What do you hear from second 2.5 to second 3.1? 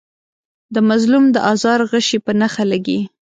لګي.